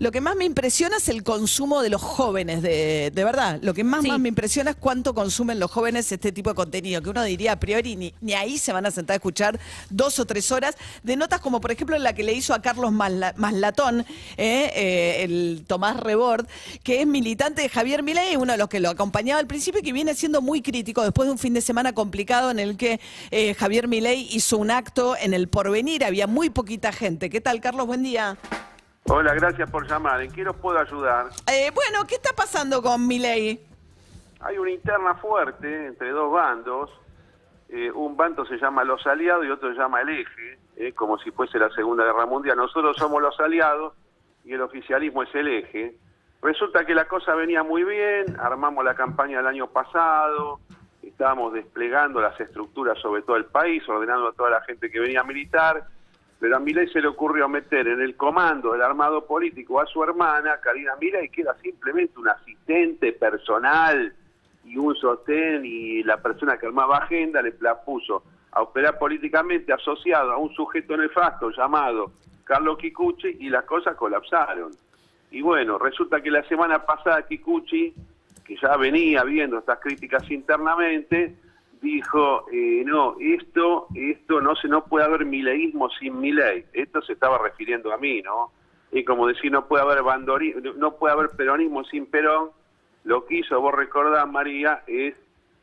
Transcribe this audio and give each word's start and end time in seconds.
Lo 0.00 0.12
que 0.12 0.20
más 0.20 0.36
me 0.36 0.44
impresiona 0.44 0.98
es 0.98 1.08
el 1.08 1.24
consumo 1.24 1.82
de 1.82 1.90
los 1.90 2.00
jóvenes, 2.00 2.62
de, 2.62 3.10
de 3.12 3.24
verdad. 3.24 3.58
Lo 3.62 3.74
que 3.74 3.82
más, 3.82 4.02
Sí. 4.02 4.08
más 4.08 4.20
me 4.20 4.28
impresiona 4.28 4.70
es 4.70 4.76
cuánto 4.76 5.12
consumen 5.12 5.58
los 5.58 5.72
jóvenes 5.72 6.12
este 6.12 6.30
tipo 6.30 6.50
de 6.50 6.54
contenido, 6.54 7.02
que 7.02 7.10
uno 7.10 7.24
diría 7.24 7.52
a 7.52 7.58
priori 7.58 7.96
ni, 7.96 8.14
ni 8.20 8.34
ahí 8.34 8.58
se 8.58 8.72
van 8.72 8.86
a 8.86 8.92
sentar 8.92 9.14
a 9.14 9.16
escuchar 9.16 9.58
dos 9.90 10.20
o 10.20 10.24
tres 10.24 10.52
horas 10.52 10.76
de 11.02 11.16
notas 11.16 11.40
como 11.40 11.60
por 11.60 11.72
ejemplo 11.72 11.98
la 11.98 12.12
que 12.12 12.22
le 12.22 12.32
hizo 12.32 12.54
a 12.54 12.62
Carlos 12.62 12.92
Masla- 12.92 13.34
Maslatón, 13.36 14.00
eh, 14.36 14.70
eh, 14.76 15.24
el 15.24 15.64
Tomás 15.66 15.98
Rebord, 15.98 16.46
que 16.84 17.00
es 17.00 17.06
militante 17.08 17.62
de 17.62 17.68
Javier 17.68 18.04
Milei, 18.04 18.36
uno 18.36 18.52
de 18.52 18.58
los 18.58 18.68
que 18.68 18.78
lo 18.78 18.90
acompañaba 18.90 19.40
al 19.40 19.48
principio 19.48 19.80
y 19.80 19.82
que 19.82 19.92
viene 19.92 20.14
siendo 20.14 20.40
muy 20.40 20.62
crítico 20.62 21.02
después 21.02 21.26
de 21.26 21.32
un 21.32 21.38
fin 21.38 21.54
de 21.54 21.60
semana 21.60 21.92
complicado 21.92 22.52
en 22.52 22.60
el 22.60 22.76
que 22.76 23.00
eh, 23.32 23.52
Javier 23.54 23.88
Milei 23.88 24.28
hizo 24.30 24.58
un 24.58 24.70
acto 24.70 25.16
en 25.20 25.34
el 25.34 25.48
porvenir, 25.48 26.04
había 26.04 26.28
muy 26.28 26.50
poquita 26.50 26.92
gente. 26.92 27.30
¿Qué 27.30 27.40
tal, 27.40 27.60
Carlos? 27.60 27.88
Buen 27.88 28.04
día. 28.04 28.38
Hola, 29.10 29.32
gracias 29.34 29.70
por 29.70 29.88
llamar. 29.88 30.20
¿En 30.20 30.30
qué 30.30 30.44
los 30.44 30.54
puedo 30.56 30.78
ayudar? 30.78 31.28
Eh, 31.46 31.70
bueno, 31.74 32.06
¿qué 32.06 32.16
está 32.16 32.34
pasando 32.34 32.82
con 32.82 33.06
Milei? 33.06 33.58
Hay 34.40 34.58
una 34.58 34.70
interna 34.70 35.14
fuerte 35.14 35.86
entre 35.86 36.10
dos 36.10 36.30
bandos. 36.30 36.90
Eh, 37.70 37.90
un 37.90 38.18
bando 38.18 38.44
se 38.44 38.58
llama 38.58 38.84
Los 38.84 39.06
Aliados 39.06 39.46
y 39.46 39.50
otro 39.50 39.72
se 39.72 39.78
llama 39.78 40.02
El 40.02 40.10
Eje, 40.10 40.58
eh, 40.76 40.92
como 40.92 41.18
si 41.18 41.30
fuese 41.30 41.58
la 41.58 41.70
Segunda 41.70 42.04
Guerra 42.04 42.26
Mundial. 42.26 42.58
Nosotros 42.58 42.98
somos 42.98 43.22
los 43.22 43.38
aliados 43.40 43.94
y 44.44 44.52
el 44.52 44.60
oficialismo 44.60 45.22
es 45.22 45.34
el 45.34 45.48
eje. 45.48 45.96
Resulta 46.42 46.84
que 46.84 46.94
la 46.94 47.06
cosa 47.06 47.34
venía 47.34 47.62
muy 47.62 47.84
bien, 47.84 48.38
armamos 48.38 48.84
la 48.84 48.94
campaña 48.94 49.40
el 49.40 49.46
año 49.46 49.68
pasado, 49.68 50.60
estábamos 51.02 51.54
desplegando 51.54 52.20
las 52.20 52.38
estructuras 52.38 52.98
sobre 53.00 53.22
todo 53.22 53.36
el 53.36 53.46
país, 53.46 53.86
ordenando 53.88 54.28
a 54.28 54.32
toda 54.32 54.50
la 54.50 54.60
gente 54.62 54.90
que 54.90 55.00
venía 55.00 55.20
a 55.20 55.24
militar, 55.24 55.86
pero 56.38 56.56
a 56.56 56.60
Milei 56.60 56.88
se 56.88 57.00
le 57.00 57.08
ocurrió 57.08 57.48
meter 57.48 57.88
en 57.88 58.00
el 58.00 58.16
comando 58.16 58.72
del 58.72 58.82
armado 58.82 59.26
político 59.26 59.80
a 59.80 59.86
su 59.86 60.02
hermana, 60.04 60.58
Karina 60.60 60.94
Milei, 61.00 61.28
que 61.30 61.42
era 61.42 61.54
simplemente 61.56 62.18
un 62.18 62.28
asistente 62.28 63.12
personal 63.12 64.14
y 64.64 64.76
un 64.76 64.94
sostén, 64.94 65.64
y 65.64 66.02
la 66.04 66.18
persona 66.18 66.56
que 66.56 66.66
armaba 66.66 66.98
agenda 66.98 67.42
le 67.42 67.52
puso 67.84 68.22
a 68.52 68.62
operar 68.62 68.98
políticamente 68.98 69.72
asociado 69.72 70.32
a 70.32 70.38
un 70.38 70.54
sujeto 70.54 70.96
nefasto 70.96 71.50
llamado 71.50 72.12
Carlos 72.44 72.78
Kikuchi 72.78 73.36
y 73.40 73.50
las 73.50 73.64
cosas 73.64 73.96
colapsaron. 73.96 74.72
Y 75.30 75.42
bueno, 75.42 75.76
resulta 75.76 76.20
que 76.22 76.30
la 76.30 76.42
semana 76.44 76.84
pasada 76.84 77.26
Kikuchi, 77.26 77.92
que 78.44 78.56
ya 78.56 78.76
venía 78.76 79.24
viendo 79.24 79.58
estas 79.58 79.80
críticas 79.80 80.30
internamente, 80.30 81.34
dijo, 81.80 82.46
eh, 82.52 82.82
no, 82.84 83.16
esto, 83.20 83.86
esto 83.94 84.40
no 84.40 84.54
se 84.56 84.68
no 84.68 84.84
puede 84.84 85.04
haber 85.06 85.24
mileísmo 85.24 85.88
sin 85.90 86.18
Milei. 86.20 86.64
Esto 86.72 87.02
se 87.02 87.12
estaba 87.14 87.38
refiriendo 87.38 87.92
a 87.92 87.98
mí, 87.98 88.22
¿no? 88.22 88.52
Y 88.92 89.04
como 89.04 89.26
decir, 89.26 89.52
no 89.52 89.66
puede 89.66 89.82
haber 89.82 90.02
bandori, 90.02 90.54
no 90.76 90.96
puede 90.96 91.12
haber 91.14 91.30
peronismo 91.30 91.84
sin 91.84 92.06
Perón. 92.06 92.50
Lo 93.04 93.24
que 93.26 93.36
hizo, 93.38 93.60
vos 93.60 93.74
recordás, 93.74 94.26
María, 94.30 94.82
es, 94.86 95.14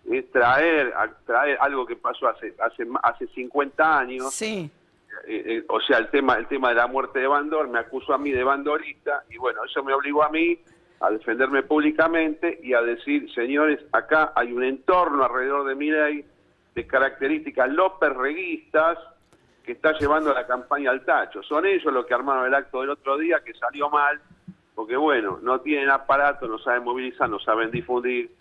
es 0.09 0.31
traer, 0.31 0.93
a- 0.95 1.11
traer 1.25 1.57
algo 1.59 1.85
que 1.85 1.95
pasó 1.95 2.27
hace, 2.27 2.53
hace, 2.59 2.85
hace 3.03 3.27
50 3.27 3.99
años 3.99 4.33
Sí. 4.33 4.69
eh, 5.27 5.43
eh, 5.45 5.63
o 5.67 5.79
sea, 5.81 5.97
el 5.97 6.09
tema, 6.09 6.35
el 6.35 6.47
tema 6.47 6.69
de 6.69 6.75
la 6.75 6.87
muerte 6.87 7.19
de 7.19 7.27
Bandor, 7.27 7.67
me 7.67 7.79
acusó 7.79 8.13
a 8.13 8.17
mí 8.17 8.31
de 8.31 8.43
bandorista, 8.43 9.23
y 9.29 9.37
bueno, 9.37 9.63
eso 9.63 9.83
me 9.83 9.93
obligó 9.93 10.23
a 10.23 10.29
mí 10.29 10.57
a 11.05 11.11
defenderme 11.11 11.61
públicamente 11.61 12.59
y 12.63 12.73
a 12.73 12.81
decir, 12.81 13.31
señores, 13.33 13.79
acá 13.91 14.33
hay 14.35 14.51
un 14.51 14.63
entorno 14.63 15.23
alrededor 15.23 15.67
de 15.67 15.75
mi 15.75 15.91
ley 15.91 16.25
de 16.73 16.87
características 16.87 17.69
lópez-reguistas 17.69 18.97
que 19.63 19.73
está 19.73 19.93
llevando 19.99 20.33
la 20.33 20.47
campaña 20.47 20.89
al 20.89 21.05
tacho. 21.05 21.43
Son 21.43 21.65
ellos 21.65 21.93
los 21.93 22.05
que 22.05 22.13
armaron 22.13 22.47
el 22.47 22.53
acto 22.55 22.81
del 22.81 22.89
otro 22.89 23.17
día 23.17 23.41
que 23.45 23.53
salió 23.53 23.89
mal, 23.89 24.19
porque 24.73 24.95
bueno, 24.95 25.39
no 25.41 25.61
tienen 25.61 25.89
aparato, 25.89 26.47
no 26.47 26.57
saben 26.57 26.83
movilizar, 26.83 27.29
no 27.29 27.39
saben 27.39 27.69
difundir, 27.69 28.31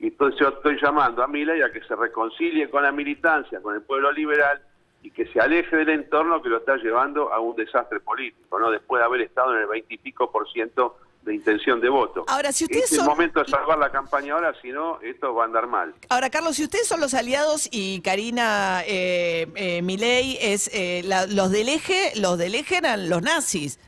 y 0.00 0.08
entonces 0.08 0.40
yo 0.40 0.48
estoy 0.48 0.78
llamando 0.80 1.22
a 1.22 1.28
Milei 1.28 1.62
a 1.62 1.70
que 1.70 1.82
se 1.82 1.94
reconcilie 1.94 2.68
con 2.68 2.82
la 2.82 2.92
militancia, 2.92 3.60
con 3.60 3.74
el 3.74 3.82
pueblo 3.82 4.10
liberal, 4.12 4.60
y 5.02 5.10
que 5.10 5.26
se 5.26 5.40
aleje 5.40 5.76
del 5.76 5.90
entorno 5.90 6.40
que 6.40 6.48
lo 6.48 6.56
está 6.56 6.76
llevando 6.76 7.32
a 7.32 7.38
un 7.38 7.54
desastre 7.54 8.00
político, 8.00 8.58
¿no? 8.58 8.70
Después 8.70 9.00
de 9.00 9.04
haber 9.04 9.20
estado 9.20 9.54
en 9.54 9.60
el 9.60 9.66
veintipico 9.66 10.32
por 10.32 10.50
ciento 10.50 10.96
de 11.24 11.34
intención 11.34 11.80
de 11.80 11.88
voto. 11.88 12.24
Ahora, 12.28 12.52
si 12.52 12.64
ustedes 12.64 12.92
es 12.92 12.98
el 12.98 13.04
momento 13.06 13.42
de 13.42 13.48
salvar 13.50 13.78
la 13.78 13.90
campaña 13.90 14.34
ahora, 14.34 14.52
si 14.60 14.68
no, 14.70 15.00
esto 15.00 15.34
va 15.34 15.44
a 15.44 15.46
andar 15.46 15.66
mal. 15.66 15.94
Ahora, 16.10 16.28
Carlos, 16.30 16.56
si 16.56 16.64
ustedes 16.64 16.86
son 16.86 17.00
los 17.00 17.14
aliados 17.14 17.68
y 17.72 18.00
Karina 18.02 18.82
eh, 18.86 19.46
eh, 19.54 19.80
Milei 19.82 20.36
es 20.40 20.70
eh, 20.74 21.02
la- 21.04 21.26
los 21.26 21.50
del 21.50 21.70
eje, 21.70 22.12
los 22.20 22.36
del 22.36 22.54
eje 22.54 22.76
eran 22.76 23.08
los 23.08 23.22
nazis. 23.22 23.80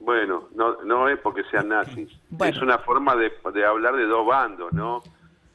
Bueno, 0.00 0.48
no, 0.54 0.82
no 0.82 1.08
es 1.08 1.18
porque 1.20 1.42
sean 1.50 1.68
nazis. 1.68 2.08
Bueno. 2.30 2.56
Es 2.56 2.62
una 2.62 2.78
forma 2.78 3.16
de, 3.16 3.32
de 3.52 3.64
hablar 3.66 3.94
de 3.96 4.06
dos 4.06 4.24
bandos, 4.26 4.72
¿no? 4.72 5.02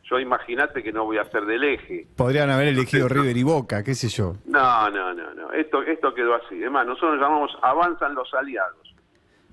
Yo 0.10 0.20
imagínate 0.20 0.84
que 0.84 0.92
no 0.92 1.06
voy 1.06 1.18
a 1.18 1.26
ser 1.32 1.46
del 1.46 1.64
eje. 1.64 2.06
Podrían 2.16 2.50
haber 2.52 2.68
elegido 2.68 3.08
River 3.08 3.36
y 3.36 3.44
Boca, 3.44 3.82
qué 3.84 3.96
sé 3.96 4.08
yo. 4.10 4.36
No, 4.46 4.90
no, 4.92 5.14
no, 5.14 5.34
no. 5.34 5.52
Esto, 5.52 5.82
esto 5.84 6.14
quedó 6.14 6.36
así. 6.36 6.56
Además, 6.62 6.86
nosotros 6.86 7.16
llamamos 7.20 7.52
avanzan 7.62 8.14
los 8.14 8.32
aliados. 8.34 8.94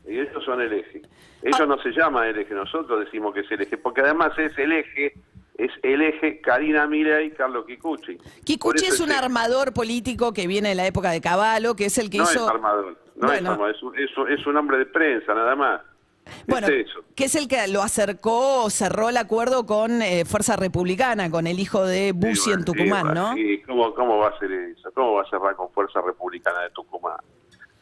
Y 0.07 0.19
ellos 0.19 0.45
son 0.45 0.61
el 0.61 0.73
eje. 0.73 1.03
Ellos 1.43 1.69
no 1.69 1.79
se 1.83 1.91
llaman 1.91 2.27
el 2.29 2.39
eje, 2.39 2.55
nosotros 2.55 3.01
decimos 3.05 3.33
que 3.35 3.41
es 3.41 3.51
el 3.53 3.61
eje. 3.63 3.77
Porque 3.79 4.01
además 4.01 4.37
es 4.39 4.57
el 4.59 4.73
eje, 4.73 5.15
es 5.57 5.71
el 5.83 6.03
eje 6.03 6.41
Karina 6.41 6.87
Milei 6.87 7.29
y 7.29 7.31
Carlos 7.31 7.65
Kikuchi. 7.67 8.19
Kikuchi 8.45 8.87
es 8.87 9.01
un 9.01 9.13
armador 9.13 9.73
político 9.73 10.33
que 10.33 10.47
viene 10.47 10.71
de 10.71 10.75
la 10.75 10.87
época 10.87 11.11
de 11.11 11.21
Caballo, 11.21 11.75
que 11.77 11.87
es 11.87 11.99
el 11.99 12.11
que 12.11 12.19
No 12.19 12.25
hizo... 12.25 12.45
es 12.47 12.51
armador. 12.55 12.97
No 13.17 13.27
Bueno. 13.29 13.33
es 13.35 13.47
armador. 13.59 13.71
Es 13.77 13.83
un, 13.83 13.99
es 13.99 14.17
un- 14.19 14.33
es 14.33 14.47
un 14.47 14.57
hombre 14.57 14.79
de 14.79 14.87
prensa, 14.87 15.35
nada 15.35 15.55
más. 15.55 15.81
Bueno, 16.47 16.69
es 16.69 16.87
que 17.17 17.25
es 17.25 17.35
el 17.35 17.49
que 17.49 17.67
lo 17.67 17.83
acercó, 17.83 18.71
cerró 18.71 19.09
el 19.09 19.17
acuerdo 19.17 19.67
con 19.67 20.03
eh, 20.03 20.25
Fuerza 20.25 20.55
Republicana, 20.57 21.29
con 21.31 21.49
el 21.49 21.59
hijo 21.59 21.85
de 21.85 22.13
Bussi 22.13 22.37
Sí, 22.37 22.51
en 22.53 22.65
Tucumán, 22.65 23.09
sí, 23.09 23.15
¿no? 23.15 23.35
sí, 23.35 23.63
¿cómo, 23.67 23.93
¿Cómo 23.93 24.19
va 24.19 24.29
a 24.29 24.39
ser 24.39 24.53
eso? 24.53 24.89
¿Cómo 24.95 25.15
va 25.15 25.23
a 25.23 25.31
cerrar 25.31 25.57
con 25.57 25.69
Fuerza 25.73 26.01
Republicana 26.01 26.61
de 26.63 26.71
Tucumán? 26.71 27.17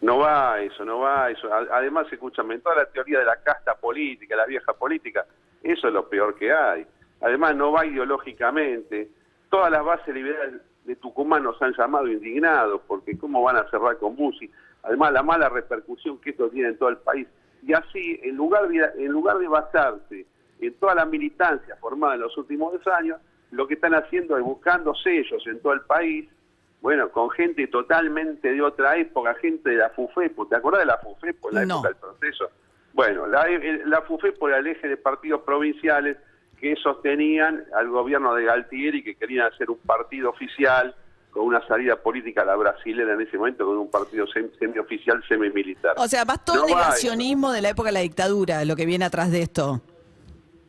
No 0.01 0.19
va 0.19 0.61
eso, 0.61 0.85
no 0.85 1.01
va 1.01 1.31
eso. 1.31 1.49
Además, 1.53 2.07
escúchame, 2.11 2.59
toda 2.59 2.77
la 2.77 2.87
teoría 2.87 3.19
de 3.19 3.27
la 3.27 3.37
casta 3.43 3.75
política, 3.75 4.35
la 4.35 4.47
vieja 4.47 4.73
política, 4.73 5.27
eso 5.63 5.89
es 5.89 5.93
lo 5.93 6.09
peor 6.09 6.35
que 6.37 6.53
hay. 6.53 6.87
Además, 7.21 7.55
no 7.55 7.73
va 7.73 7.85
ideológicamente. 7.85 9.11
Todas 9.51 9.71
las 9.71 9.85
bases 9.85 10.15
liberales 10.15 10.63
de 10.85 10.97
Tucumán 10.97 11.43
nos 11.43 11.61
han 11.61 11.75
llamado 11.75 12.09
indignados, 12.09 12.81
porque 12.87 13.19
¿cómo 13.19 13.43
van 13.43 13.57
a 13.57 13.69
cerrar 13.71 13.99
con 13.99 14.17
Bussi? 14.17 14.51
Además, 14.83 15.13
la 15.13 15.23
mala 15.23 15.49
repercusión 15.51 16.19
que 16.19 16.31
esto 16.31 16.49
tiene 16.49 16.69
en 16.69 16.79
todo 16.79 16.89
el 16.89 16.97
país. 16.97 17.29
Y 17.63 17.75
así, 17.75 18.19
en 18.23 18.37
lugar 18.37 18.69
de, 18.69 18.79
en 18.97 19.13
lugar 19.13 19.37
de 19.39 19.49
basarse 19.49 20.27
en 20.61 20.75
toda 20.75 20.95
la 20.95 21.05
militancia 21.05 21.77
formada 21.77 22.15
en 22.15 22.21
los 22.21 22.37
últimos 22.39 22.75
años, 22.87 23.21
lo 23.51 23.67
que 23.67 23.75
están 23.75 23.95
haciendo 23.95 24.39
es 24.39 24.45
buscando 24.45 24.95
sellos 24.95 25.47
en 25.47 25.61
todo 25.61 25.73
el 25.73 25.83
país, 25.83 26.29
bueno, 26.81 27.11
con 27.11 27.31
gente 27.31 27.67
totalmente 27.67 28.53
de 28.53 28.63
otra 28.63 28.97
época, 28.97 29.35
gente 29.35 29.71
de 29.71 29.77
la 29.77 29.91
FUFEPO. 29.91 30.47
¿Te 30.49 30.57
acordás 30.57 30.81
de 30.81 30.87
la 30.87 30.99
FUFEPO 30.99 31.49
en 31.51 31.55
la 31.55 31.67
No. 31.67 31.75
época 31.81 31.89
del 31.89 31.97
proceso? 31.97 32.51
Bueno, 32.93 33.27
la, 33.27 33.43
el- 33.43 33.89
la 33.89 34.03
FUFEPO 34.03 34.49
era 34.49 34.59
el 34.59 34.67
eje 34.67 34.89
de 34.89 34.97
partidos 34.97 35.43
provinciales 35.43 36.17
que 36.59 36.75
sostenían 36.77 37.65
al 37.75 37.89
gobierno 37.89 38.35
de 38.35 38.45
Galtieri, 38.45 39.03
que 39.03 39.15
querían 39.15 39.47
hacer 39.53 39.71
un 39.71 39.79
partido 39.79 40.31
oficial 40.31 40.95
con 41.31 41.45
una 41.45 41.65
salida 41.67 41.97
política 41.97 42.43
a 42.43 42.45
la 42.45 42.57
brasilera 42.57 43.15
en 43.15 43.21
ese 43.21 43.39
momento, 43.39 43.65
con 43.65 43.79
un 43.79 43.91
partido 43.91 44.27
sem- 44.27 44.51
semioficial, 44.59 45.23
semimilitar. 45.29 45.95
O 45.97 46.09
sea, 46.09 46.25
más 46.25 46.45
todo 46.45 46.57
No 46.57 46.63
a 46.65 46.67
negacionismo 46.81 47.53
de 47.53 47.63
la 47.63 47.69
época 47.71 47.89
de 47.91 47.93
la 47.93 48.01
dictadura, 48.01 48.65
lo 48.65 48.75
que 48.75 48.85
viene 48.85 49.05
atrás 49.05 49.31
de 49.31 49.43
esto. 49.43 49.81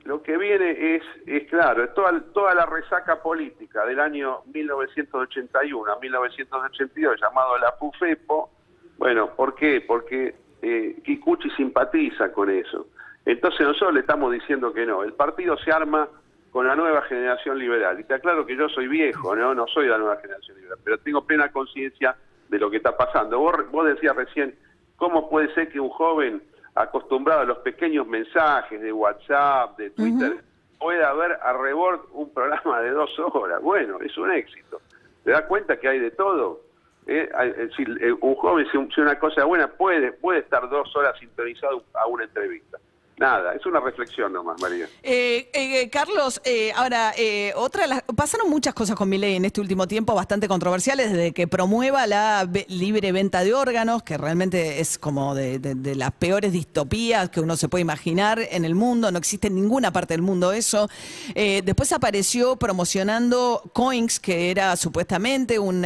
Lo 0.04 0.22
que 0.24 0.38
viene 0.38 0.96
es, 0.96 1.04
es 1.28 1.48
claro, 1.48 1.88
toda, 1.90 2.20
toda 2.34 2.56
la 2.56 2.66
resaca 2.66 3.22
política 3.22 3.86
del 3.86 4.00
año 4.00 4.42
1981 4.54 5.92
a 5.92 6.00
1982, 6.00 7.22
llamado 7.22 7.58
la 7.60 7.76
PUFEPO. 7.78 8.50
Bueno, 8.98 9.36
¿por 9.36 9.54
qué? 9.56 9.82
Porque 9.82 10.36
eh, 10.62 10.96
Kikuchi 11.04 11.50
simpatiza 11.52 12.32
con 12.32 12.50
eso. 12.50 12.88
Entonces 13.26 13.62
nosotros 13.62 13.94
le 13.94 14.00
estamos 14.00 14.32
diciendo 14.32 14.74
que 14.74 14.86
no. 14.86 15.04
El 15.04 15.14
partido 15.14 15.56
se 15.58 15.72
arma 15.72 16.08
con 16.52 16.68
la 16.68 16.76
nueva 16.76 17.04
generación 17.04 17.58
liberal. 17.60 17.98
Y 17.98 18.02
está 18.02 18.20
claro 18.20 18.46
que 18.46 18.56
yo 18.56 18.68
soy 18.70 18.88
viejo, 18.88 19.36
no, 19.36 19.54
no 19.54 19.68
soy 19.68 19.86
de 19.86 19.92
la 19.92 19.98
nueva 19.98 20.18
generación 20.18 20.58
liberal, 20.58 20.80
pero 20.84 20.98
tengo 20.98 21.26
plena 21.26 21.52
conciencia 21.52 22.16
de 22.50 22.60
lo 22.60 22.70
que 22.70 22.78
está 22.78 22.98
pasando. 22.98 23.40
Vos, 23.40 23.56
vos 23.72 23.86
decías 23.86 24.16
recién, 24.16 24.56
¿cómo 24.98 25.30
puede 25.30 25.54
ser 25.54 25.70
que 25.70 25.80
un 25.80 25.90
joven 25.90 26.44
acostumbrado 26.76 27.42
a 27.42 27.46
los 27.46 27.58
pequeños 27.60 28.08
mensajes 28.08 28.82
de 28.82 28.92
WhatsApp, 28.94 29.78
de 29.78 29.90
Twitter, 29.92 30.38
pueda 30.80 31.14
ver 31.14 31.34
a 31.42 31.54
rebord 31.54 32.02
un 32.14 32.34
programa 32.34 32.82
de 32.82 32.92
dos 32.92 33.12
horas? 33.20 33.62
Bueno, 33.62 34.00
es 34.02 34.18
un 34.18 34.32
éxito. 34.32 34.82
¿Te 35.24 35.32
das 35.32 35.44
cuenta 35.44 35.78
que 35.80 35.88
hay 35.88 36.00
de 36.00 36.12
todo? 36.12 36.62
Eh, 37.08 37.30
si, 37.76 37.84
eh, 37.84 38.14
un 38.22 38.36
joven, 38.36 38.66
si, 38.72 38.78
un- 38.78 38.92
si 38.92 39.02
una 39.02 39.18
cosa 39.20 39.44
buena, 39.46 39.68
puede, 39.68 40.12
puede 40.12 40.40
estar 40.40 40.68
dos 40.70 40.96
horas 40.96 41.18
sintonizado 41.20 41.84
a 41.94 42.08
una 42.08 42.24
entrevista. 42.24 42.78
Nada, 43.22 43.54
es 43.54 43.64
una 43.68 43.80
reflexión 43.80 44.34
nomás, 44.34 44.60
María. 44.60 44.90
Eh, 45.04 45.48
eh, 45.54 45.90
Carlos, 45.92 46.42
eh, 46.44 46.72
ahora, 46.76 47.14
eh, 47.16 47.54
otra 47.56 47.86
las- 47.86 48.02
pasaron 48.16 48.50
muchas 48.50 48.74
cosas 48.74 48.96
con 48.96 49.10
Milei 49.10 49.36
en 49.36 49.46
este 49.46 49.62
último 49.62 49.88
tiempo 49.88 50.16
bastante 50.16 50.48
controversiales, 50.48 51.12
desde 51.12 51.32
que 51.32 51.48
promueva 51.48 52.08
la 52.08 52.50
libre 52.68 53.12
venta 53.12 53.44
de 53.44 53.54
órganos, 53.54 54.02
que 54.02 54.18
realmente 54.18 54.80
es 54.82 54.98
como 54.98 55.36
de, 55.36 55.60
las 55.96 56.12
peores 56.14 56.52
distopías 56.52 57.30
que 57.30 57.42
uno 57.42 57.56
se 57.58 57.70
puede 57.70 57.84
imaginar 57.84 58.40
en 58.40 58.66
el 58.66 58.74
mundo, 58.74 59.12
no 59.12 59.20
existe 59.20 59.50
en 59.50 59.54
ninguna 59.56 59.94
parte 59.94 60.16
del 60.16 60.24
mundo 60.24 60.52
eso. 60.52 60.90
Después 61.36 61.92
apareció 61.94 62.56
promocionando 62.56 63.70
Coins, 63.74 64.20
que 64.20 64.50
era 64.50 64.76
supuestamente 64.78 65.60
un, 65.60 65.86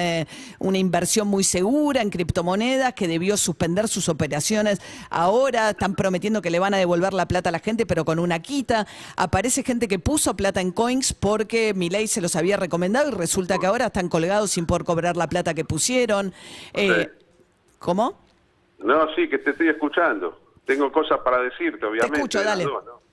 una 0.59 0.77
inversión 0.77 1.27
muy 1.27 1.43
segura 1.43 2.01
en 2.01 2.11
criptomonedas, 2.11 2.93
que 2.93 3.09
debió 3.09 3.35
suspender 3.35 3.89
sus 3.89 4.07
operaciones. 4.07 4.79
Ahora 5.09 5.71
están 5.71 5.95
prometiendo 5.95 6.41
que 6.41 6.49
le 6.49 6.59
van 6.59 6.73
a 6.73 6.77
devolver 6.77 7.13
la 7.13 7.24
plata 7.27 7.49
a 7.49 7.51
la 7.51 7.59
gente, 7.59 7.85
pero 7.85 8.05
con 8.05 8.19
una 8.19 8.39
quita. 8.39 8.87
Aparece 9.17 9.63
gente 9.63 9.87
que 9.87 9.99
puso 9.99 10.35
plata 10.35 10.61
en 10.61 10.71
Coins 10.71 11.13
porque 11.13 11.73
Milei 11.73 12.07
se 12.07 12.21
los 12.21 12.35
había 12.35 12.57
recomendado 12.57 13.09
y 13.09 13.11
resulta 13.13 13.57
que 13.57 13.67
ahora 13.67 13.87
están 13.87 14.09
colgados 14.09 14.51
sin 14.51 14.65
poder 14.65 14.83
cobrar 14.83 15.17
la 15.17 15.27
plata 15.27 15.53
que 15.53 15.65
pusieron. 15.65 16.33
Eh. 16.73 17.09
¿Cómo? 17.79 18.19
No, 18.79 19.13
sí, 19.15 19.29
que 19.29 19.37
te 19.39 19.51
estoy 19.51 19.69
escuchando. 19.69 20.39
Tengo 20.65 20.91
cosas 20.91 21.19
para 21.19 21.39
decirte, 21.41 21.85
obviamente. 21.85 22.17
escucho, 22.17 22.39
de 22.39 22.45
las 22.45 22.57
dale. 22.57 22.63
dos, 22.65 22.85
¿no? 22.85 23.05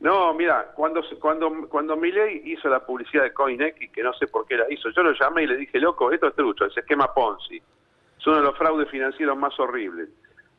No, 0.00 0.34
mira, 0.34 0.72
cuando 0.74 1.02
cuando 1.18 1.66
cuando 1.68 1.96
Milei 1.96 2.42
hizo 2.44 2.68
la 2.68 2.84
publicidad 2.84 3.22
de 3.22 3.32
CoinX, 3.32 3.90
que 3.90 4.02
no 4.02 4.12
sé 4.12 4.26
por 4.26 4.46
qué 4.46 4.56
la 4.56 4.70
hizo, 4.70 4.90
yo 4.90 5.02
lo 5.02 5.12
llamé 5.12 5.44
y 5.44 5.46
le 5.46 5.56
dije, 5.56 5.78
loco, 5.78 6.12
esto 6.12 6.28
es 6.28 6.34
trucho, 6.34 6.66
es 6.66 6.76
esquema 6.76 7.14
Ponzi. 7.14 7.56
Es 7.56 8.26
uno 8.26 8.36
de 8.36 8.42
los 8.42 8.58
fraudes 8.58 8.88
financieros 8.90 9.36
más 9.36 9.58
horribles. 9.58 10.10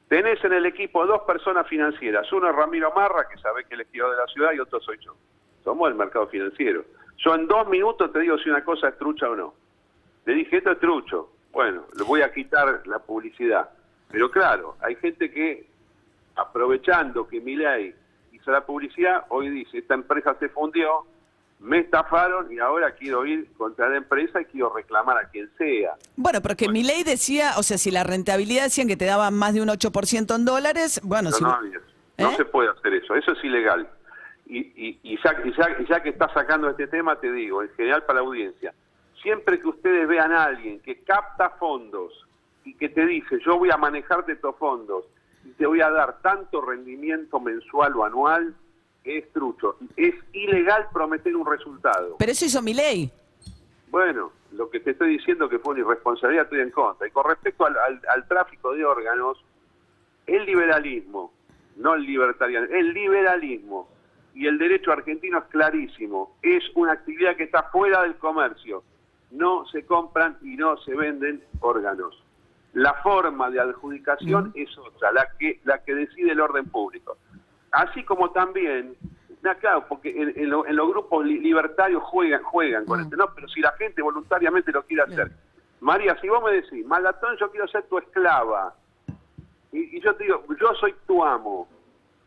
Tenés 0.07 0.44
en 0.44 0.54
el 0.54 0.66
equipo 0.66 1.06
dos 1.06 1.22
personas 1.24 1.68
financieras, 1.68 2.31
uno 2.31 2.50
es 2.50 2.56
Ramiro 2.56 2.92
Marra, 2.96 3.28
que 3.28 3.38
sabe 3.40 3.63
que 3.63 3.74
es 3.74 3.81
elegido 3.81 4.12
de 4.12 4.18
la 4.18 4.28
ciudad, 4.28 4.52
y 4.54 4.60
otro 4.60 4.80
soy 4.80 4.98
yo. 5.00 5.16
Somos 5.63 5.90
el 5.90 5.96
mercado 5.96 6.28
financiero. 6.28 6.86
Yo 7.18 7.34
en 7.34 7.48
dos 7.48 7.68
minutos 7.68 8.12
te 8.12 8.19
digo 8.19 8.38
si 8.38 8.50
una 8.50 8.63
cosa 8.63 8.90
es 8.90 8.98
trucha 8.98 9.30
o 9.30 9.36
no. 9.36 9.54
Le 10.25 10.34
dije, 10.34 10.57
esto 10.57 10.72
es 10.72 10.80
trucho. 10.80 11.31
Bueno, 11.52 11.86
le 11.98 12.04
voy 12.04 12.22
a 12.22 12.31
quitar 12.31 12.86
la 12.86 13.00
publicidad. 13.00 13.69
Pero 14.12 14.30
claro, 14.30 14.75
hay 14.81 14.96
gente 14.96 15.31
que, 15.31 15.66
aprovechando 16.36 17.28
que 17.28 17.42
Milei 17.42 17.96
hizo 18.31 18.52
la 18.52 18.66
publicidad, 18.66 19.25
hoy 19.30 19.50
dice, 19.50 19.80
esta 19.80 19.96
empresa 19.96 20.36
se 20.36 20.50
fundió, 20.50 21.06
me 21.60 21.80
estafaron 21.80 22.52
y 22.52 22.60
ahora 22.60 22.92
quiero 22.96 23.25
ir 23.25 23.52
contra 23.54 23.90
la 23.90 23.98
empresa 23.98 24.42
y 24.42 24.46
quiero 24.46 24.74
reclamar 24.75 25.18
a 25.18 25.30
quien 25.30 25.50
sea. 25.57 25.96
Bueno, 26.16 26.40
pero 26.42 26.56
que 26.56 26.69
Milei 26.69 27.04
decía, 27.04 27.52
o 27.57 27.63
sea, 27.63 27.78
si 27.78 27.92
la 27.92 28.04
rentabilidad 28.04 28.63
decían 28.66 28.88
que 28.88 28.98
te 28.98 29.06
daban 29.06 29.34
más 29.34 29.54
de 29.54 29.62
un 29.62 29.69
8% 29.69 30.36
en 30.36 30.46
dólares, 30.46 31.00
bueno, 31.04 31.30
No, 31.31 31.36
si... 31.36 31.44
no, 31.44 31.60
no 31.62 32.30
¿Eh? 32.31 32.34
se 32.38 32.46
puede 32.46 32.69
hacer 32.69 32.94
eso, 32.94 33.16
eso 33.16 33.31
es 33.31 33.44
ilegal. 33.44 33.90
Y, 34.48 34.60
y, 34.60 35.00
y 35.02 35.18
ya, 35.24 35.36
y 35.44 35.52
ya- 35.57 35.75
y 35.81 35.86
ya 35.88 36.04
que 36.04 36.10
está 36.10 36.31
sacando 36.34 36.69
este 36.69 36.88
tema, 36.88 37.19
te 37.19 37.31
digo, 37.31 37.63
en 37.63 37.69
general 37.75 38.04
para 38.04 38.19
la 38.19 38.25
audiencia, 38.28 38.74
siempre 39.24 39.60
que 39.60 39.68
ustedes 39.68 40.07
vean 40.07 40.31
a 40.34 40.44
alguien 40.44 40.80
que 40.81 41.02
capta 41.04 41.50
fondos 41.52 42.13
y 42.63 42.75
que 42.75 42.90
te 42.90 43.06
dice, 43.07 43.40
yo 43.44 43.57
voy 43.57 43.72
a 43.72 43.78
manejarte 43.78 44.34
estos 44.34 44.56
fondos 44.57 45.06
y 45.44 45.50
te 45.54 45.66
voy 45.66 45.81
a 45.81 45.90
dar 45.90 46.19
tanto 46.22 46.62
rendimiento 46.62 47.40
mensual 47.40 47.96
o 47.96 48.06
anual, 48.06 48.54
es 49.06 49.31
trucho. 49.31 49.78
Es 49.96 50.16
ilegal 50.34 50.88
prometer 50.92 51.36
un 51.36 51.46
resultado. 51.46 52.16
Pero 52.18 52.31
eso 52.31 52.46
hizo 52.46 52.62
Milei. 52.62 53.12
Bueno, 53.90 54.31
lo 54.52 54.69
que 54.69 54.80
te 54.80 54.92
estoy 54.92 55.12
diciendo 55.18 55.48
que 55.48 55.60
fue 55.60 55.74
una 55.75 55.84
irresponsabilidad, 55.84 56.46
estoy 56.46 56.62
en 56.62 56.72
contra. 56.72 57.07
Y 57.07 57.12
con 57.12 57.25
respecto 57.25 57.66
al, 57.66 57.78
al- 57.78 58.02
al 58.10 58.28
tráfico 58.28 58.74
de 58.74 58.84
órganos, 58.86 59.44
el 60.28 60.46
liberalismo, 60.46 61.31
no 61.78 61.94
el 61.94 62.02
libertarianismo, 62.04 62.75
el 62.75 62.94
liberalismo 62.94 63.90
y 64.34 64.48
el 64.48 64.57
derecho 64.57 64.92
argentino 64.92 65.38
es 65.40 65.46
clarísimo. 65.46 66.36
Es 66.42 66.63
una 66.75 66.94
actividad 66.94 67.36
que 67.36 67.44
está 67.44 67.63
fuera 67.72 68.02
del 68.02 68.16
comercio. 68.16 68.84
No 69.31 69.66
se 69.68 69.86
compran 69.86 70.38
y 70.42 70.56
no 70.57 70.78
se 70.78 70.94
venden 70.96 71.44
órganos. 71.60 72.22
La 72.74 72.94
forma 72.96 73.50
de 73.50 73.60
adjudicación 73.62 74.52
es 74.56 74.78
otra, 74.78 75.12
la 75.13 75.28
que, 75.40 75.62
la 75.63 75.81
que 75.84 75.96
decide 75.96 76.31
el 76.34 76.42
orden 76.42 76.66
público. 76.66 77.18
Así 77.75 78.04
como 78.04 78.31
también, 78.31 78.95
na, 79.42 79.56
claro, 79.56 79.86
porque 79.88 80.10
en, 80.10 80.33
en 80.36 80.50
lo- 80.50 80.66
en 80.66 80.75
los 80.75 80.88
grupos 80.89 81.25
li- 81.25 81.39
libertarios 81.39 82.01
juegan, 82.04 82.42
juegan 82.44 82.86
con 82.86 83.00
esto, 83.06 83.16
no, 83.18 83.33
pero 83.36 83.48
si 83.50 83.60
la 83.62 83.72
gente 83.74 84.01
voluntariamente 84.01 84.72
lo 84.72 84.83
quiere 84.83 85.04
hacer. 85.04 85.31
María, 85.81 86.18
si 86.22 86.30
vos 86.30 86.42
me 86.44 86.51
decís, 86.54 86.86
Malatón, 86.86 87.36
yo 87.38 87.51
quiero 87.51 87.68
ser 87.68 87.83
tu 87.83 87.98
esclava, 87.98 88.74
y, 89.72 89.98
y 89.98 90.01
yo 90.01 90.16
te 90.16 90.24
digo, 90.24 90.44
yo 90.60 90.74
soy 90.75 90.95
tu 91.06 91.24
amo, 91.24 91.68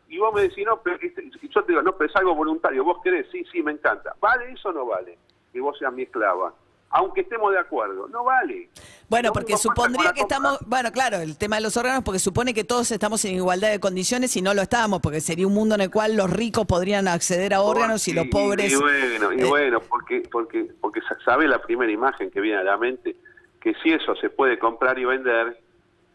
y 0.07 0.17
vos 0.19 0.33
me 0.33 0.41
decís, 0.43 0.65
no, 0.65 0.79
pero 0.81 0.97
este- 1.01 1.23
y 1.23 1.49
yo 1.49 1.63
te 1.63 1.71
digo, 1.71 1.81
no, 1.81 1.93
pero 1.93 2.09
es 2.09 2.15
algo 2.15 2.35
voluntario, 2.35 2.83
vos 2.83 2.99
querés, 3.03 3.27
sí, 3.31 3.43
sí, 3.51 3.61
me 3.63 3.71
encanta. 3.71 4.13
¿Vale 4.21 4.51
eso 4.51 4.69
o 4.69 4.73
no 4.73 4.85
vale? 4.85 5.17
Que 5.51 5.59
vos 5.61 5.77
seas 5.77 5.91
mi 5.93 6.03
esclava. 6.03 6.53
Aunque 6.91 7.21
estemos 7.21 7.51
de 7.51 7.59
acuerdo, 7.59 8.07
no 8.07 8.23
vale. 8.23 8.69
Bueno, 9.09 9.31
porque 9.31 9.57
supondría 9.57 10.11
que 10.11 10.21
compra. 10.21 10.37
estamos, 10.37 10.59
bueno, 10.65 10.91
claro, 10.91 11.17
el 11.17 11.37
tema 11.37 11.57
de 11.57 11.61
los 11.61 11.77
órganos, 11.77 12.03
porque 12.03 12.17
supone 12.19 12.53
que 12.53 12.63
todos 12.63 12.89
estamos 12.91 13.23
en 13.25 13.35
igualdad 13.35 13.69
de 13.69 13.79
condiciones 13.79 14.35
y 14.37 14.41
no 14.41 14.53
lo 14.55 14.63
estamos, 14.63 14.99
porque 14.99 15.21
sería 15.21 15.45
un 15.45 15.53
mundo 15.53 15.75
en 15.75 15.81
el 15.81 15.91
cual 15.91 16.15
los 16.15 16.29
ricos 16.31 16.65
podrían 16.65 17.07
acceder 17.07 17.53
a 17.53 17.61
órganos 17.61 18.07
y 18.07 18.13
los 18.13 18.25
pobres... 18.27 18.71
Y, 18.71 18.75
bueno, 18.75 19.33
y 19.33 19.41
eh, 19.41 19.45
bueno, 19.45 19.79
porque, 19.81 20.23
porque, 20.31 20.67
porque 20.81 21.01
sa- 21.01 21.17
sabe 21.23 21.47
la 21.47 21.61
primera 21.61 21.91
imagen 21.91 22.31
que 22.31 22.41
viene 22.41 22.57
a 22.59 22.63
la 22.63 22.77
mente, 22.77 23.15
que 23.61 23.75
si 23.83 23.91
eso 23.91 24.15
se 24.15 24.31
puede 24.31 24.57
comprar 24.57 24.97
y 24.97 25.05
vender, 25.05 25.59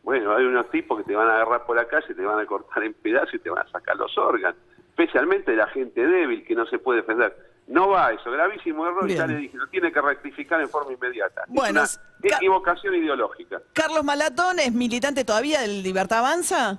bueno, 0.02 0.34
hay 0.34 0.44
unos 0.44 0.68
tipos 0.70 0.98
que 0.98 1.04
te 1.04 1.14
van 1.14 1.28
a 1.28 1.34
agarrar 1.36 1.66
por 1.66 1.76
la 1.76 1.86
calle, 1.86 2.14
te 2.14 2.22
van 2.24 2.40
a 2.40 2.46
cortar 2.46 2.82
en 2.82 2.94
pedazos 2.94 3.34
y 3.34 3.38
te 3.38 3.48
van 3.50 3.64
a 3.66 3.70
sacar 3.70 3.96
los 3.96 4.16
órganos. 4.18 4.56
Especialmente 4.90 5.54
la 5.54 5.66
gente 5.68 6.04
débil 6.06 6.44
que 6.44 6.54
no 6.54 6.66
se 6.66 6.78
puede 6.78 7.00
defender. 7.00 7.36
No 7.66 7.88
va 7.88 8.12
eso, 8.12 8.30
gravísimo 8.30 8.86
error, 8.86 9.10
y 9.10 9.14
ya 9.14 9.24
Bien. 9.26 9.36
le 9.38 9.42
dije, 9.44 9.56
lo 9.56 9.66
tiene 9.68 9.90
que 9.90 10.00
rectificar 10.00 10.60
en 10.60 10.68
forma 10.68 10.92
inmediata. 10.92 11.44
Bueno, 11.48 11.82
es 11.82 11.96
ca- 11.98 12.04
una 12.28 12.36
equivocación 12.36 12.94
ideológica. 12.94 13.62
Carlos 13.72 14.04
Malatón 14.04 14.58
es 14.58 14.72
militante 14.72 15.24
todavía 15.24 15.60
del 15.62 15.82
Libertad 15.82 16.18
Avanza. 16.18 16.78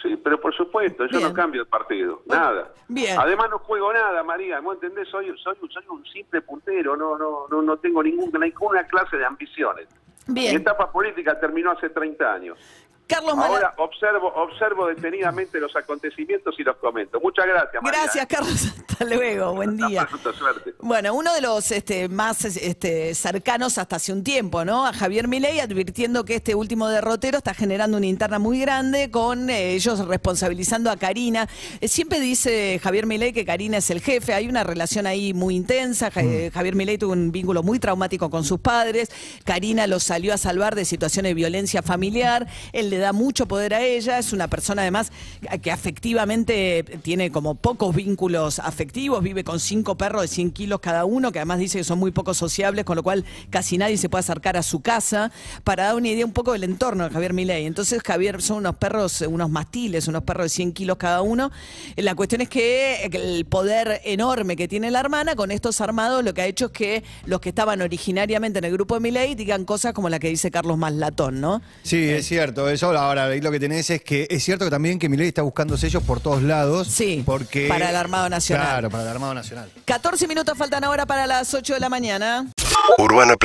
Sí, 0.00 0.16
pero 0.22 0.40
por 0.40 0.54
supuesto, 0.54 1.04
yo 1.06 1.18
Bien. 1.18 1.28
no 1.28 1.34
cambio 1.34 1.64
de 1.64 1.70
partido, 1.70 2.22
nada. 2.26 2.68
Bien. 2.88 3.18
Además 3.18 3.50
no 3.50 3.58
juego 3.58 3.92
nada, 3.92 4.22
María, 4.22 4.60
¿vos 4.60 4.74
entendés? 4.74 5.08
Soy, 5.08 5.26
soy, 5.42 5.56
soy 5.70 5.84
un 5.90 6.04
simple 6.06 6.40
puntero, 6.40 6.96
no, 6.96 7.18
no, 7.18 7.46
no, 7.50 7.60
no 7.62 7.76
tengo 7.78 8.02
ningún, 8.02 8.30
ninguna 8.40 8.84
clase 8.86 9.16
de 9.16 9.24
ambiciones. 9.24 9.88
Bien. 10.28 10.54
Mi 10.54 10.60
etapa 10.60 10.90
política 10.90 11.38
terminó 11.38 11.72
hace 11.72 11.90
30 11.90 12.32
años. 12.32 12.58
Carlos. 13.06 13.34
Ahora 13.36 13.74
observo, 13.78 14.32
observo 14.34 14.86
detenidamente 14.86 15.60
los 15.60 15.74
acontecimientos 15.76 16.54
y 16.58 16.62
los 16.62 16.76
comento. 16.76 17.20
Muchas 17.20 17.46
gracias, 17.46 17.82
María. 17.82 18.02
Gracias, 18.02 18.26
Carlos. 18.26 18.66
Hasta 18.88 19.04
luego. 19.04 19.54
Buen 19.54 19.76
día. 19.76 20.08
suerte. 20.38 20.74
Bueno, 20.80 21.14
uno 21.14 21.34
de 21.34 21.40
los 21.40 21.70
este, 21.72 22.08
más 22.08 22.44
este, 22.44 23.14
cercanos 23.14 23.76
hasta 23.78 23.96
hace 23.96 24.12
un 24.12 24.22
tiempo, 24.24 24.64
¿no? 24.64 24.86
A 24.86 24.92
Javier 24.92 25.28
Milei 25.28 25.60
advirtiendo 25.60 26.24
que 26.24 26.36
este 26.36 26.54
último 26.54 26.88
derrotero 26.88 27.38
está 27.38 27.52
generando 27.54 27.96
una 27.96 28.06
interna 28.06 28.38
muy 28.38 28.60
grande 28.60 29.10
con 29.10 29.50
eh, 29.50 29.72
ellos 29.74 30.06
responsabilizando 30.06 30.90
a 30.90 30.96
Karina. 30.96 31.48
Eh, 31.80 31.88
siempre 31.88 32.20
dice 32.20 32.80
Javier 32.82 33.06
Milei 33.06 33.32
que 33.32 33.44
Karina 33.44 33.78
es 33.78 33.90
el 33.90 34.00
jefe, 34.00 34.34
hay 34.34 34.48
una 34.48 34.64
relación 34.64 35.06
ahí 35.06 35.34
muy 35.34 35.56
intensa. 35.56 36.10
Ja- 36.10 36.22
eh, 36.22 36.50
Javier 36.52 36.74
Milei 36.76 36.98
tuvo 36.98 37.12
un 37.12 37.30
vínculo 37.32 37.62
muy 37.62 37.78
traumático 37.78 38.30
con 38.30 38.44
sus 38.44 38.60
padres. 38.60 39.10
Karina 39.44 39.86
los 39.86 40.02
salió 40.02 40.32
a 40.32 40.38
salvar 40.38 40.74
de 40.74 40.84
situaciones 40.84 41.30
de 41.30 41.34
violencia 41.34 41.82
familiar. 41.82 42.46
Él 42.72 42.90
le 42.92 42.98
da 42.98 43.12
mucho 43.12 43.46
poder 43.46 43.72
a 43.74 43.82
ella. 43.82 44.18
Es 44.18 44.32
una 44.32 44.48
persona 44.48 44.82
además 44.82 45.10
que 45.62 45.70
afectivamente 45.70 46.84
tiene 47.02 47.32
como 47.32 47.54
pocos 47.54 47.94
vínculos 47.94 48.58
afectivos. 48.58 49.22
Vive 49.22 49.44
con 49.44 49.60
cinco 49.60 49.96
perros 49.96 50.22
de 50.22 50.28
100 50.28 50.50
kilos 50.50 50.80
cada 50.80 51.04
uno, 51.06 51.32
que 51.32 51.38
además 51.38 51.58
dice 51.58 51.78
que 51.78 51.84
son 51.84 51.98
muy 51.98 52.10
poco 52.10 52.34
sociables, 52.34 52.84
con 52.84 52.96
lo 52.96 53.02
cual 53.02 53.24
casi 53.50 53.78
nadie 53.78 53.96
se 53.96 54.10
puede 54.10 54.20
acercar 54.20 54.56
a 54.58 54.62
su 54.62 54.80
casa. 54.80 55.32
Para 55.64 55.84
dar 55.84 55.96
una 55.96 56.08
idea 56.08 56.26
un 56.26 56.32
poco 56.32 56.52
del 56.52 56.64
entorno 56.64 57.04
de 57.04 57.10
Javier 57.10 57.32
Milei. 57.32 57.64
Entonces 57.64 58.02
Javier 58.02 58.42
son 58.42 58.58
unos 58.58 58.76
perros, 58.76 59.22
unos 59.22 59.48
mastiles, 59.48 60.06
unos 60.06 60.22
perros 60.24 60.44
de 60.44 60.50
100 60.50 60.72
kilos 60.72 60.98
cada 60.98 61.22
uno. 61.22 61.50
La 61.96 62.14
cuestión 62.14 62.42
es 62.42 62.50
que 62.50 63.06
el 63.10 63.46
poder 63.46 64.02
enorme 64.04 64.54
que 64.54 64.68
tiene 64.68 64.90
la 64.90 65.00
hermana 65.00 65.34
con 65.34 65.50
estos 65.50 65.80
armados 65.80 66.22
lo 66.22 66.34
que 66.34 66.42
ha 66.42 66.46
hecho 66.46 66.66
es 66.66 66.72
que 66.72 67.04
los 67.24 67.40
que 67.40 67.48
estaban 67.48 67.80
originariamente 67.80 68.58
en 68.58 68.66
el 68.66 68.72
grupo 68.72 68.94
de 68.94 69.00
Milei 69.00 69.34
digan 69.34 69.64
cosas 69.64 69.94
como 69.94 70.10
la 70.10 70.18
que 70.18 70.28
dice 70.28 70.50
Carlos 70.50 70.76
Maslatón, 70.76 71.40
¿no? 71.40 71.62
Sí, 71.82 72.10
es 72.10 72.26
cierto 72.26 72.68
eso 72.82 72.98
ahora 72.98 73.28
lo 73.28 73.50
que 73.52 73.60
tenés 73.60 73.90
es 73.90 74.02
que 74.02 74.26
es 74.28 74.42
cierto 74.42 74.64
que 74.64 74.70
también 74.70 74.98
que 74.98 75.08
Milei 75.08 75.28
está 75.28 75.42
buscando 75.42 75.76
sellos 75.76 76.02
por 76.02 76.18
todos 76.18 76.42
lados. 76.42 76.88
Sí, 76.88 77.22
porque, 77.24 77.68
para 77.68 77.90
el 77.90 77.96
Armado 77.96 78.28
Nacional. 78.28 78.66
Claro, 78.66 78.90
para 78.90 79.04
el 79.04 79.08
Armado 79.08 79.34
Nacional. 79.34 79.70
14 79.84 80.26
minutos 80.26 80.58
faltan 80.58 80.82
ahora 80.82 81.06
para 81.06 81.28
las 81.28 81.54
8 81.54 81.74
de 81.74 81.80
la 81.80 81.88
mañana. 81.88 82.48
Urbana 82.98 83.36